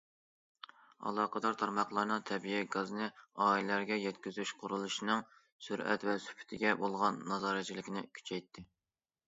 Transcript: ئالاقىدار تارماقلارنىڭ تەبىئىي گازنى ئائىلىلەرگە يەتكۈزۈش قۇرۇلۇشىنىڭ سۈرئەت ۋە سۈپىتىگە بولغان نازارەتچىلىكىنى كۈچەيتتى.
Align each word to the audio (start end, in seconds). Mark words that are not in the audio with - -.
ئالاقىدار 1.09 1.57
تارماقلارنىڭ 1.63 2.23
تەبىئىي 2.29 2.65
گازنى 2.77 3.09
ئائىلىلەرگە 3.45 3.99
يەتكۈزۈش 4.05 4.55
قۇرۇلۇشىنىڭ 4.63 5.23
سۈرئەت 5.69 6.09
ۋە 6.11 6.19
سۈپىتىگە 6.27 6.75
بولغان 6.83 7.23
نازارەتچىلىكىنى 7.35 8.07
كۈچەيتتى. 8.19 8.69